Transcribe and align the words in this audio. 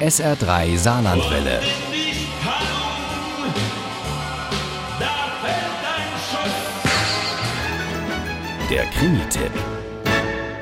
SR3 0.00 0.76
Saarlandwelle. 0.76 1.60
Der 8.68 8.84
Krimi-Tipp. 8.86 9.52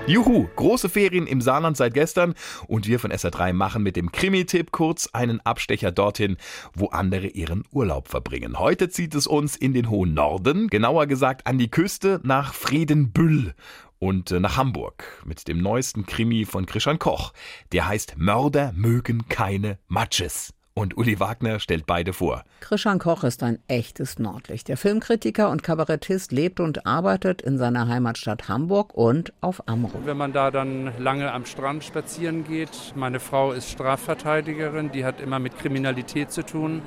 Juhu, 0.07 0.49
große 0.55 0.91
Ferien 0.91 1.27
im 1.27 1.41
Saarland 1.41 1.79
seit 1.79 1.95
gestern 1.95 2.35
und 2.67 2.87
wir 2.87 3.01
von 3.01 3.11
SR3 3.11 3.55
machen 3.55 3.83
mit 3.83 3.97
dem 3.97 4.13
Krimi-Tipp 4.13 4.71
kurz 4.71 5.09
einen 5.15 5.41
Abstecher 5.41 5.93
dorthin, 5.93 6.37
wo 6.75 6.89
andere 6.89 7.29
ihren 7.29 7.65
Urlaub 7.73 8.09
verbringen. 8.09 8.59
Heute 8.59 8.91
zieht 8.91 9.15
es 9.15 9.27
uns 9.27 9.57
in 9.57 9.73
den 9.73 9.89
hohen 9.89 10.13
Norden, 10.13 10.69
genauer 10.69 11.07
gesagt 11.07 11.47
an 11.47 11.57
die 11.57 11.71
Küste 11.71 12.21
nach 12.23 12.53
Friedenbüll 12.53 13.55
und 14.03 14.33
äh, 14.33 14.41
nach 14.41 14.57
Hamburg 14.57 15.05
mit 15.25 15.47
dem 15.47 15.63
neuesten 15.63 16.05
Krimi 16.07 16.45
von 16.45 16.67
Christian 16.67 16.99
Koch. 16.99 17.33
Der 17.71 17.87
heißt 17.87 18.15
Mörder 18.17 18.73
mögen 18.75 19.29
keine 19.29 19.79
Matches. 19.87 20.53
Und 20.75 20.97
Uli 20.97 21.21
Wagner 21.21 21.61
stellt 21.61 21.87
beide 21.87 22.13
vor. 22.13 22.43
Christian 22.61 22.99
Koch 22.99 23.23
ist 23.23 23.45
ein 23.45 23.61
echtes 23.69 24.19
Nordlicht. 24.19 24.67
Der 24.67 24.77
Filmkritiker 24.77 25.51
und 25.51 25.63
Kabarettist 25.63 26.33
lebt 26.33 26.59
und 26.59 26.85
arbeitet 26.85 27.43
in 27.43 27.59
seiner 27.59 27.87
Heimatstadt 27.87 28.49
Hamburg 28.49 28.93
und 28.93 29.33
auf 29.41 29.69
Amrum. 29.69 30.05
Wenn 30.05 30.17
man 30.17 30.33
da 30.33 30.51
dann 30.51 30.91
lange 30.99 31.31
am 31.31 31.47
Strand 31.47 31.85
spazieren 31.85 32.43
geht, 32.43 32.95
meine 32.97 33.21
Frau 33.21 33.53
ist 33.53 33.71
Strafverteidigerin, 33.71 34.91
die 34.91 35.05
hat 35.05 35.21
immer 35.21 35.39
mit 35.39 35.57
Kriminalität 35.59 36.33
zu 36.33 36.45
tun, 36.45 36.83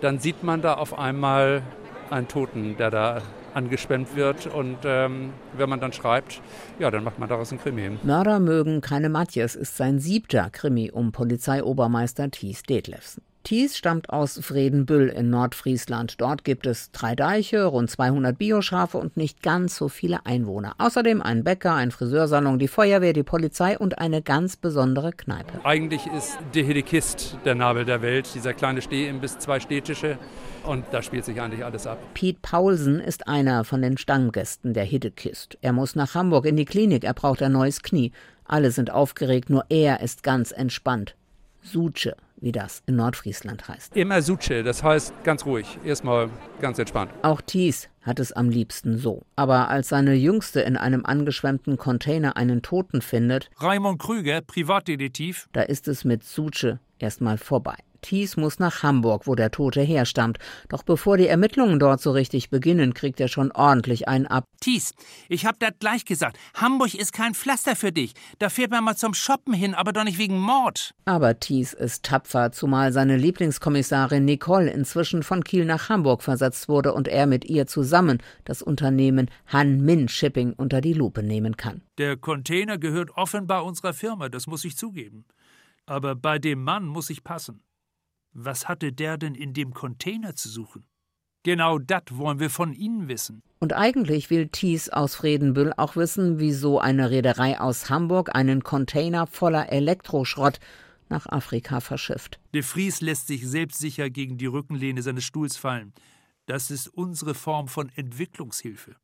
dann 0.00 0.20
sieht 0.20 0.44
man 0.44 0.62
da 0.62 0.74
auf 0.74 0.96
einmal 0.96 1.62
einen 2.10 2.28
Toten, 2.28 2.76
der 2.76 2.90
da 2.90 3.22
angeschwemmt 3.54 4.16
wird. 4.16 4.46
Und 4.46 4.78
ähm, 4.84 5.30
wenn 5.56 5.68
man 5.68 5.80
dann 5.80 5.92
schreibt, 5.92 6.40
ja, 6.78 6.90
dann 6.90 7.04
macht 7.04 7.18
man 7.18 7.28
daraus 7.28 7.52
ein 7.52 7.60
Krimi. 7.60 7.98
Mörder 8.02 8.40
mögen 8.40 8.80
keine 8.80 9.08
Matjes 9.08 9.54
ist 9.54 9.76
sein 9.76 9.98
siebter 9.98 10.50
Krimi 10.50 10.90
um 10.90 11.12
Polizeiobermeister 11.12 12.30
Thies 12.30 12.62
Detlefsen. 12.62 13.22
Thies 13.42 13.76
stammt 13.76 14.10
aus 14.10 14.38
Fredenbüll 14.42 15.08
in 15.08 15.30
Nordfriesland. 15.30 16.20
Dort 16.20 16.44
gibt 16.44 16.66
es 16.66 16.92
drei 16.92 17.14
Deiche, 17.14 17.64
rund 17.64 17.90
200 17.90 18.38
Bioschafe 18.38 18.98
und 18.98 19.16
nicht 19.16 19.42
ganz 19.42 19.76
so 19.76 19.88
viele 19.88 20.24
Einwohner. 20.26 20.74
Außerdem 20.78 21.20
ein 21.20 21.44
Bäcker, 21.44 21.74
ein 21.74 21.90
Friseursalon, 21.90 22.58
die 22.58 22.68
Feuerwehr, 22.68 23.12
die 23.12 23.22
Polizei 23.22 23.78
und 23.78 23.98
eine 23.98 24.22
ganz 24.22 24.56
besondere 24.56 25.12
Kneipe. 25.12 25.64
Eigentlich 25.64 26.06
ist 26.06 26.38
De 26.54 26.62
Hedekist 26.62 27.36
der 27.44 27.54
Nabel 27.54 27.84
der 27.84 28.02
Welt, 28.02 28.28
dieser 28.34 28.54
kleine 28.54 28.82
Stehimbiss, 28.82 29.38
zwei 29.38 29.60
Städtische. 29.60 30.18
Und 30.64 30.84
da 30.92 31.02
spielt 31.02 31.24
sich 31.24 31.40
eigentlich 31.40 31.64
alles 31.64 31.86
ab. 31.86 31.98
Pete 32.14 32.38
Paulsen 32.40 33.00
ist 33.00 33.26
einer 33.26 33.64
von 33.64 33.82
den 33.82 33.98
Stammgästen 33.98 34.74
der 34.74 34.84
Hiddekist. 34.84 35.58
Er 35.60 35.72
muss 35.72 35.96
nach 35.96 36.14
Hamburg 36.14 36.46
in 36.46 36.56
die 36.56 36.64
Klinik, 36.64 37.04
er 37.04 37.14
braucht 37.14 37.42
ein 37.42 37.52
neues 37.52 37.82
Knie. 37.82 38.12
Alle 38.44 38.70
sind 38.70 38.90
aufgeregt, 38.90 39.50
nur 39.50 39.64
er 39.68 40.00
ist 40.00 40.22
ganz 40.22 40.52
entspannt. 40.52 41.16
Suche, 41.62 42.16
wie 42.36 42.52
das 42.52 42.82
in 42.86 42.96
Nordfriesland 42.96 43.68
heißt. 43.68 43.96
Immer 43.96 44.20
Suche, 44.22 44.62
das 44.62 44.82
heißt 44.82 45.14
ganz 45.24 45.46
ruhig, 45.46 45.66
erstmal 45.84 46.28
ganz 46.60 46.78
entspannt. 46.78 47.12
Auch 47.22 47.40
Thies 47.40 47.88
hat 48.02 48.18
es 48.18 48.32
am 48.32 48.48
liebsten 48.48 48.98
so. 48.98 49.22
Aber 49.36 49.68
als 49.68 49.88
seine 49.88 50.14
Jüngste 50.14 50.60
in 50.60 50.76
einem 50.76 51.06
angeschwemmten 51.06 51.76
Container 51.76 52.36
einen 52.36 52.62
Toten 52.62 53.00
findet, 53.00 53.48
Raimund 53.58 54.00
Krüger, 54.00 54.40
Privatdetektiv, 54.40 55.48
da 55.52 55.62
ist 55.62 55.88
es 55.88 56.04
mit 56.04 56.24
Suche 56.24 56.80
erstmal 56.98 57.38
vorbei. 57.38 57.76
Thies 58.02 58.36
muss 58.36 58.58
nach 58.58 58.82
Hamburg, 58.82 59.26
wo 59.26 59.34
der 59.34 59.50
Tote 59.50 59.80
herstammt. 59.80 60.38
Doch 60.68 60.82
bevor 60.82 61.16
die 61.16 61.28
Ermittlungen 61.28 61.78
dort 61.78 62.00
so 62.00 62.10
richtig 62.10 62.50
beginnen, 62.50 62.92
kriegt 62.92 63.20
er 63.20 63.28
schon 63.28 63.50
ordentlich 63.52 64.08
einen 64.08 64.26
ab. 64.26 64.44
Thies, 64.60 64.94
ich 65.28 65.46
hab 65.46 65.58
dat 65.58 65.80
gleich 65.80 66.04
gesagt. 66.04 66.38
Hamburg 66.54 66.94
ist 66.94 67.12
kein 67.12 67.34
Pflaster 67.34 67.74
für 67.74 67.92
dich. 67.92 68.12
Da 68.38 68.48
fährt 68.48 68.70
man 68.70 68.84
mal 68.84 68.96
zum 68.96 69.14
Shoppen 69.14 69.54
hin, 69.54 69.74
aber 69.74 69.92
doch 69.92 70.04
nicht 70.04 70.18
wegen 70.18 70.38
Mord. 70.38 70.94
Aber 71.04 71.40
Thies 71.40 71.72
ist 71.72 72.04
tapfer, 72.04 72.52
zumal 72.52 72.92
seine 72.92 73.16
Lieblingskommissarin 73.16 74.24
Nicole 74.24 74.70
inzwischen 74.70 75.22
von 75.22 75.42
Kiel 75.42 75.64
nach 75.64 75.88
Hamburg 75.88 76.22
versetzt 76.22 76.68
wurde 76.68 76.92
und 76.92 77.08
er 77.08 77.26
mit 77.26 77.44
ihr 77.44 77.66
zusammen 77.66 78.18
das 78.44 78.62
Unternehmen 78.62 79.30
Han 79.46 79.80
Min 79.80 80.08
Shipping 80.08 80.52
unter 80.52 80.80
die 80.80 80.92
Lupe 80.92 81.22
nehmen 81.22 81.56
kann. 81.56 81.82
Der 81.98 82.16
Container 82.16 82.78
gehört 82.78 83.10
offenbar 83.16 83.64
unserer 83.64 83.94
Firma, 83.94 84.28
das 84.28 84.46
muss 84.46 84.64
ich 84.64 84.76
zugeben. 84.76 85.24
Aber 85.86 86.14
bei 86.14 86.38
dem 86.38 86.62
Mann 86.62 86.86
muss 86.86 87.10
ich 87.10 87.24
passen. 87.24 87.62
Was 88.32 88.68
hatte 88.68 88.92
der 88.92 89.18
denn 89.18 89.34
in 89.34 89.52
dem 89.52 89.74
Container 89.74 90.34
zu 90.34 90.48
suchen? 90.48 90.84
Genau 91.44 91.78
das 91.78 92.02
wollen 92.10 92.38
wir 92.38 92.50
von 92.50 92.72
Ihnen 92.72 93.08
wissen. 93.08 93.42
Und 93.58 93.72
eigentlich 93.72 94.30
will 94.30 94.48
Thies 94.48 94.88
aus 94.88 95.16
Fredenbüll 95.16 95.72
auch 95.76 95.96
wissen, 95.96 96.38
wieso 96.38 96.78
eine 96.78 97.10
Reederei 97.10 97.60
aus 97.60 97.90
Hamburg 97.90 98.34
einen 98.34 98.62
Container 98.62 99.26
voller 99.26 99.70
Elektroschrott 99.70 100.60
nach 101.08 101.26
Afrika 101.26 101.80
verschifft. 101.80 102.40
De 102.54 102.62
Vries 102.62 103.00
lässt 103.00 103.26
sich 103.26 103.46
selbstsicher 103.46 104.08
gegen 104.08 104.38
die 104.38 104.46
Rückenlehne 104.46 105.02
seines 105.02 105.24
Stuhls 105.24 105.56
fallen. 105.56 105.92
Das 106.46 106.70
ist 106.70 106.88
unsere 106.88 107.34
Form 107.34 107.68
von 107.68 107.90
Entwicklungshilfe. 107.94 108.96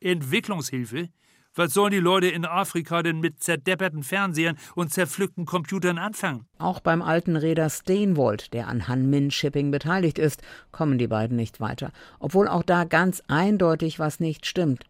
Entwicklungshilfe? 0.00 1.08
Was 1.56 1.74
sollen 1.74 1.90
die 1.90 1.98
Leute 1.98 2.28
in 2.28 2.44
Afrika 2.44 3.02
denn 3.02 3.18
mit 3.18 3.42
zerdepperten 3.42 4.04
Fernsehern 4.04 4.56
und 4.76 4.92
zerpflückten 4.92 5.46
Computern 5.46 5.98
anfangen? 5.98 6.46
Auch 6.58 6.78
beim 6.78 7.02
alten 7.02 7.34
Reeder 7.34 7.68
Steenwold, 7.68 8.54
der 8.54 8.68
an 8.68 8.86
Han-Min 8.86 9.32
Shipping 9.32 9.72
beteiligt 9.72 10.20
ist, 10.20 10.42
kommen 10.70 10.96
die 10.96 11.08
beiden 11.08 11.36
nicht 11.36 11.58
weiter. 11.58 11.90
Obwohl 12.20 12.46
auch 12.46 12.62
da 12.62 12.84
ganz 12.84 13.20
eindeutig 13.26 13.98
was 13.98 14.20
nicht 14.20 14.46
stimmt. 14.46 14.84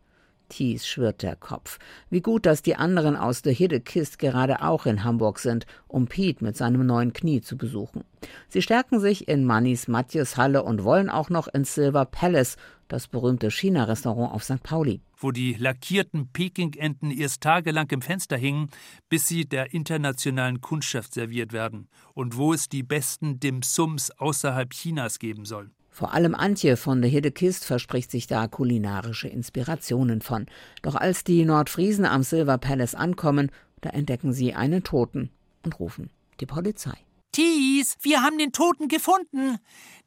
Thies 0.51 0.87
schwirrt 0.87 1.23
der 1.23 1.37
Kopf. 1.37 1.79
Wie 2.11 2.21
gut, 2.21 2.45
dass 2.45 2.61
die 2.61 2.77
anderen 2.77 3.17
aus 3.17 3.41
der 3.41 3.55
Hiddekist 3.55 4.19
gerade 4.19 4.63
auch 4.63 4.85
in 4.85 5.03
Hamburg 5.03 5.39
sind, 5.39 5.65
um 5.89 6.07
Piet 6.07 6.43
mit 6.43 6.59
seinem 6.59 6.85
neuen 6.85 7.15
Knie 7.15 7.41
zu 7.41 7.57
besuchen. 7.57 8.05
Sie 8.49 8.61
stärken 8.61 9.01
sich 9.01 9.29
in 9.29 9.47
Mannis 9.47 9.89
Matjes 9.89 10.37
Halle 10.37 10.63
und 10.63 10.85
wollen 10.85 11.09
auch 11.09 11.31
noch 11.31 11.49
ins 11.49 11.75
Silver 11.75 12.05
Palace, 12.05 12.57
das 12.89 13.07
berühmte 13.07 13.51
China-Restaurant 13.51 14.35
auf 14.35 14.45
St. 14.45 14.63
Pauli. 14.63 15.01
Wo 15.17 15.31
die 15.31 15.55
lackierten 15.55 16.29
Pekingenten 16.29 17.11
erst 17.11 17.43
tagelang 17.43 17.89
im 17.91 18.03
Fenster 18.03 18.37
hingen, 18.37 18.69
bis 19.09 19.27
sie 19.27 19.47
der 19.47 19.73
internationalen 19.73 20.61
Kundschaft 20.61 21.15
serviert 21.15 21.53
werden. 21.53 21.89
Und 22.13 22.37
wo 22.37 22.53
es 22.53 22.69
die 22.69 22.83
besten 22.83 23.41
Dim-Sums 23.41 24.11
außerhalb 24.11 24.71
Chinas 24.71 25.19
geben 25.19 25.45
soll. 25.45 25.71
Vor 25.91 26.15
allem 26.15 26.35
Antje 26.35 26.77
von 26.77 27.03
der 27.03 27.11
Hiddekist 27.11 27.65
verspricht 27.65 28.11
sich 28.11 28.27
da 28.27 28.47
kulinarische 28.47 29.29
Inspirationen 29.29 30.23
von. 30.23 30.47
Doch 30.83 30.95
als 30.95 31.25
die 31.25 31.45
Nordfriesen 31.45 32.05
am 32.05 32.23
Silver 32.23 32.59
Palace 32.59 32.95
ankommen, 32.95 33.51
da 33.81 33.91
entdecken 33.91 34.33
sie 34.33 34.55
einen 34.55 34.85
Toten 34.85 35.31
und 35.65 35.79
rufen 35.81 36.11
die 36.41 36.47
Polizei. 36.47 36.97
Thies, 37.33 37.97
wir 38.03 38.23
haben 38.23 38.39
den 38.39 38.53
Toten 38.53 38.89
gefunden. 38.89 39.59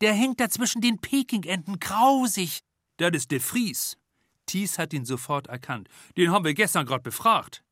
Der 0.01 0.13
hängt 0.13 0.39
da 0.39 0.49
zwischen 0.49 0.81
den 0.81 0.99
Pekingenten 0.99 1.79
grausig. 1.79 2.59
Das 2.97 3.11
ist 3.13 3.31
de 3.31 3.39
Vries. 3.39 3.97
Thies 4.45 4.77
hat 4.77 4.93
ihn 4.93 5.05
sofort 5.05 5.47
erkannt. 5.47 5.87
Den 6.17 6.31
haben 6.31 6.43
wir 6.45 6.53
gestern 6.53 6.85
gerade 6.85 7.03
befragt. 7.03 7.63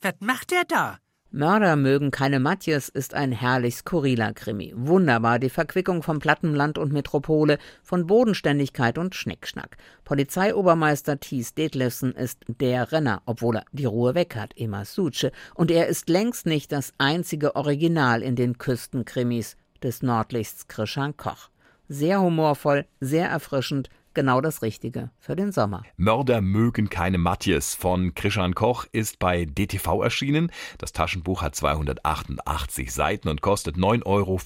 Was 0.00 0.14
macht 0.20 0.52
der 0.52 0.64
da? 0.64 0.98
Mörder 1.32 1.76
mögen 1.76 2.10
keine 2.10 2.40
Matjes 2.40 2.88
ist 2.88 3.14
ein 3.14 3.30
herrlich 3.30 3.76
skurriler 3.76 4.32
Krimi. 4.32 4.72
Wunderbar 4.76 5.38
die 5.38 5.48
Verquickung 5.48 6.02
von 6.02 6.18
Plattenland 6.18 6.76
und 6.76 6.92
Metropole, 6.92 7.58
von 7.84 8.08
Bodenständigkeit 8.08 8.98
und 8.98 9.14
Schnickschnack. 9.14 9.76
Polizeiobermeister 10.02 11.20
Thies 11.20 11.54
Detlefsen 11.54 12.14
ist 12.16 12.40
der 12.48 12.90
Renner, 12.90 13.22
obwohl 13.26 13.58
er 13.58 13.64
die 13.70 13.84
Ruhe 13.84 14.16
weg 14.16 14.34
hat, 14.34 14.54
immer 14.54 14.84
Suche. 14.84 15.30
Und 15.54 15.70
er 15.70 15.86
ist 15.86 16.08
längst 16.08 16.46
nicht 16.46 16.72
das 16.72 16.94
einzige 16.98 17.54
Original 17.54 18.22
in 18.22 18.34
den 18.34 18.58
Küstenkrimis 18.58 19.56
des 19.84 20.02
Nordlichts 20.02 20.66
Krishan 20.66 21.16
Koch. 21.16 21.50
Sehr 21.88 22.20
humorvoll, 22.20 22.86
sehr 22.98 23.28
erfrischend, 23.28 23.88
genau 24.14 24.40
das 24.40 24.62
Richtige 24.62 25.10
für 25.18 25.36
den 25.36 25.52
Sommer. 25.52 25.82
Mörder 25.96 26.40
mögen 26.40 26.90
keine 26.90 27.18
Matjes 27.18 27.74
von 27.74 28.14
Krishan 28.14 28.54
Koch 28.54 28.86
ist 28.92 29.18
bei 29.18 29.44
DTV 29.44 30.02
erschienen. 30.02 30.50
Das 30.78 30.92
Taschenbuch 30.92 31.42
hat 31.42 31.54
288 31.54 32.92
Seiten 32.92 33.28
und 33.28 33.42
kostet 33.42 33.76
9,95 33.76 34.06
Euro. 34.06 34.40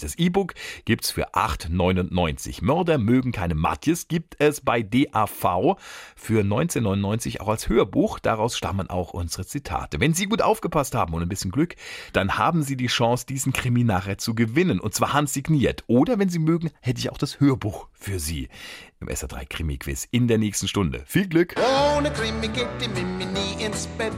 Das 0.00 0.14
E-Book 0.16 0.54
gibt's 0.84 1.10
für 1.10 1.34
8,99. 1.34 2.64
Mörder 2.64 2.98
mögen 2.98 3.32
keine 3.32 3.54
Matjes 3.54 4.08
gibt 4.08 4.36
es 4.38 4.60
bei 4.60 4.82
DAV 4.82 5.76
für 6.16 6.42
19,99 6.42 7.40
auch 7.40 7.48
als 7.48 7.68
Hörbuch. 7.68 8.18
Daraus 8.18 8.56
stammen 8.56 8.88
auch 8.90 9.12
unsere 9.12 9.46
Zitate. 9.46 10.00
Wenn 10.00 10.14
Sie 10.14 10.26
gut 10.26 10.42
aufgepasst 10.42 10.94
haben 10.94 11.14
und 11.14 11.22
ein 11.22 11.28
bisschen 11.28 11.50
Glück, 11.50 11.76
dann 12.12 12.38
haben 12.38 12.62
Sie 12.62 12.76
die 12.76 12.86
Chance, 12.86 13.26
diesen 13.26 13.52
Krimi 13.52 13.84
nachher 13.84 14.18
zu 14.18 14.34
gewinnen 14.34 14.80
und 14.80 14.94
zwar 14.94 15.12
handsigniert. 15.12 15.84
Oder 15.86 16.18
wenn 16.18 16.28
Sie 16.28 16.38
mögen, 16.38 16.70
hätte 16.80 16.98
ich 16.98 17.10
auch 17.10 17.18
das 17.18 17.40
Hörbuch 17.40 17.88
für 17.92 18.18
Sie 18.18 18.48
im 19.00 19.08
SR3 19.08 19.46
Krimi-Quiz 19.48 20.08
in 20.10 20.28
der 20.28 20.38
nächsten 20.38 20.68
Stunde. 20.68 21.02
Viel 21.06 21.28
Glück! 21.28 21.54
Ohne 21.96 22.10
Krimi 22.12 22.48
geht 22.48 22.68
die 22.80 22.88
Mimi 22.88 23.26
nie 23.26 23.64
ins 23.64 23.86
Bett. 23.98 24.12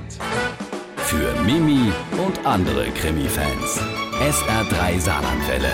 Für 0.97 1.33
Mimi 1.43 1.93
und 2.25 2.45
andere 2.47 2.91
Krimi-Fans. 2.91 3.81
SR3 4.21 5.01
Saarlandwelle. 5.01 5.73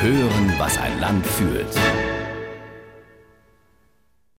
Hören, 0.00 0.54
was 0.58 0.76
ein 0.78 1.00
Land 1.00 1.26
fühlt. 1.26 1.68